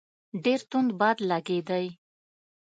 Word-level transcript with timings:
ډېر 0.43 0.59
توند 0.69 0.89
باد 0.99 1.17
لګېدی. 1.29 1.85